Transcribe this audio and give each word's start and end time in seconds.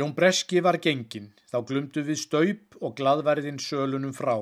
Jón 0.00 0.14
Breski 0.16 0.62
var 0.64 0.78
gengin, 0.80 1.26
þá 1.50 1.58
glumdu 1.68 2.00
við 2.06 2.16
staup 2.22 2.76
og 2.80 2.94
gladverðin 2.96 3.58
sölunum 3.60 4.14
frá. 4.16 4.38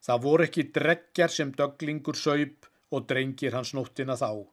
Það 0.00 0.22
voru 0.24 0.46
ekki 0.46 0.62
dreggjar 0.72 1.34
sem 1.34 1.50
döglingur 1.58 2.16
saup 2.16 2.68
og 2.88 3.04
drengir 3.10 3.52
hans 3.58 3.74
nóttina 3.76 4.16
þá. 4.16 4.46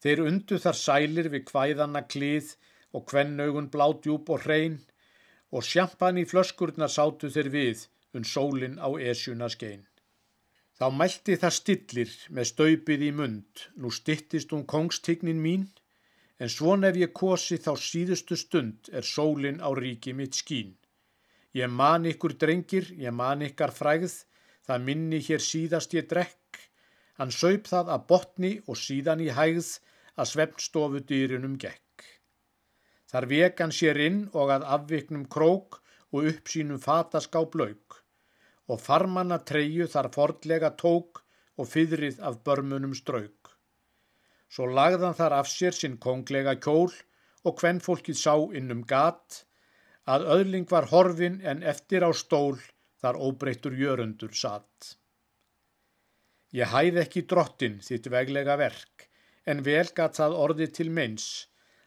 Þeir 0.00 0.22
undu 0.30 0.56
þar 0.64 0.78
sælir 0.80 1.28
við 1.34 1.44
kvæðanna 1.50 2.06
klið 2.14 2.54
og 2.96 3.04
kvennaugun 3.12 3.68
bládjúb 3.74 4.32
og 4.32 4.46
hrein 4.46 4.78
og 5.52 5.66
sjampan 5.68 6.22
í 6.22 6.24
flöskurnar 6.30 6.94
sátu 6.96 7.28
þeir 7.34 7.52
við 7.58 7.84
unn 8.16 8.24
sólin 8.32 8.80
á 8.80 8.88
esjuna 9.12 9.50
skein. 9.52 9.84
Þá 10.78 10.86
mælti 11.02 11.36
það 11.36 11.56
stillir 11.58 12.16
með 12.32 12.52
staupið 12.54 13.06
í 13.10 13.12
mund, 13.20 13.66
nú 13.76 13.92
stittist 13.92 14.56
hún 14.56 14.64
kongstignin 14.64 15.44
mín, 15.44 15.68
en 16.40 16.48
svon 16.48 16.86
ef 16.88 16.96
ég 16.96 17.12
kosi 17.12 17.58
þá 17.60 17.72
síðustu 17.86 18.38
stund 18.42 18.88
er 18.96 19.04
sólin 19.04 19.60
á 19.60 19.68
ríki 19.76 20.14
mitt 20.16 20.38
skín. 20.40 20.72
Ég 21.52 21.68
man 21.68 22.06
ykkur 22.08 22.36
drengir, 22.40 22.88
ég 22.96 23.12
man 23.12 23.44
ykkar 23.44 23.74
fræð, 23.76 24.14
það 24.64 24.84
minni 24.86 25.20
hér 25.26 25.42
síðast 25.44 25.94
ég 25.98 26.08
drekk, 26.08 26.60
hann 27.18 27.34
saup 27.34 27.68
það 27.68 27.92
að 27.94 28.06
botni 28.12 28.52
og 28.66 28.78
síðan 28.78 29.24
í 29.26 29.28
hægð 29.36 29.70
að 30.16 30.30
svefnstofu 30.32 31.04
dýrinum 31.10 31.58
gekk. 31.60 32.06
Þar 33.10 33.26
vekan 33.32 33.72
sér 33.74 33.98
inn 34.06 34.20
og 34.32 34.52
að 34.54 34.68
afviknum 34.76 35.26
krók 35.26 35.80
og 36.14 36.30
upp 36.30 36.48
sínum 36.48 36.80
fataskáp 36.80 37.56
lauk 37.58 38.00
og 38.70 38.78
farmanna 38.78 39.40
treyju 39.50 39.88
þar 39.90 40.08
fordlega 40.14 40.70
tók 40.78 41.24
og 41.58 41.68
fyrrið 41.68 42.20
af 42.22 42.38
börmunum 42.46 42.94
strauk. 42.94 43.56
Svo 44.50 44.66
lagðan 44.66 45.14
þar 45.14 45.36
af 45.38 45.48
sér 45.50 45.76
sinn 45.76 45.96
konglega 46.02 46.56
kjól 46.64 46.90
og 47.46 47.60
hvenn 47.62 47.78
fólkið 47.84 48.18
sá 48.18 48.34
innum 48.58 48.82
gat, 48.92 49.44
að 50.10 50.26
öðling 50.36 50.66
var 50.70 50.88
horfin 50.90 51.38
en 51.52 51.62
eftir 51.72 52.02
á 52.02 52.10
stól 52.10 52.58
þar 53.00 53.20
óbreyttur 53.26 53.76
jörundur 53.78 54.34
satt. 54.34 54.96
Ég 56.50 56.66
hæð 56.72 56.98
ekki 57.04 57.22
drottin 57.30 57.78
þitt 57.86 58.08
veglega 58.10 58.56
verk, 58.58 59.06
en 59.46 59.62
vel 59.62 59.86
gatt 59.94 60.18
það 60.18 60.34
orði 60.44 60.66
til 60.78 60.90
meins, 60.90 61.28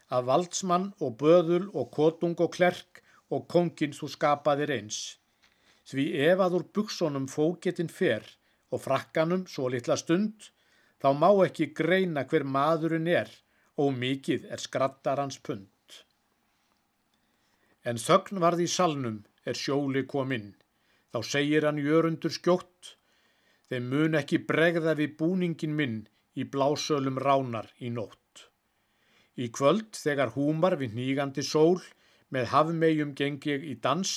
að 0.07 0.29
valdsmann 0.29 0.87
og 1.03 1.17
böðul 1.19 1.65
og 1.73 1.91
kotung 1.97 2.37
og 2.45 2.53
klerk 2.55 3.03
og 3.33 3.47
kongin 3.51 3.95
þú 3.97 4.07
skapaðir 4.15 4.71
eins. 4.77 5.17
Því 5.89 6.05
ef 6.29 6.39
að 6.45 6.57
úr 6.59 6.65
buksonum 6.77 7.27
fógetinn 7.27 7.91
fer 7.91 8.23
og 8.71 8.81
frakkanum 8.85 9.43
svo 9.51 9.67
litla 9.73 9.97
stund, 9.99 10.53
þá 11.03 11.09
má 11.19 11.29
ekki 11.43 11.73
greina 11.75 12.21
hver 12.31 12.45
maðurinn 12.47 13.09
er 13.11 13.31
og 13.83 13.89
mikið 13.99 14.45
er 14.55 14.61
skrattar 14.63 15.19
hans 15.19 15.35
pund. 15.43 15.67
En 17.83 17.99
þögn 17.99 18.39
varð 18.39 18.61
í 18.63 18.67
salnum 18.71 19.17
er 19.43 19.59
sjóli 19.59 20.05
kominn, 20.13 20.53
þá 21.11 21.19
segir 21.27 21.67
hann 21.67 21.81
jörundur 21.83 22.31
skjótt, 22.31 22.93
þeim 23.67 23.89
mun 23.91 24.15
ekki 24.15 24.39
bregða 24.47 24.93
við 24.95 25.17
búningin 25.19 25.75
minn 25.75 25.97
í 26.39 26.47
blásölum 26.53 27.19
ránar 27.19 27.67
í 27.83 27.91
nótt. 27.91 28.47
Í 29.35 29.49
kvöld 29.51 29.99
þegar 29.99 30.31
húmar 30.37 30.77
við 30.79 30.95
nýgandi 30.95 31.43
sól 31.43 31.81
með 32.31 32.49
hafmegjum 32.53 33.11
geng 33.19 33.43
ég 33.51 33.67
í 33.67 33.75
dans, 33.83 34.15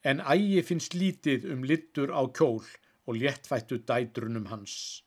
en 0.00 0.24
ægi 0.24 0.64
finnst 0.64 0.96
lítið 0.96 1.44
um 1.52 1.68
littur 1.68 2.16
á 2.16 2.24
kjól 2.32 2.64
og 3.04 3.20
léttfættu 3.20 3.82
dætrunum 3.84 4.48
hans. 4.48 5.02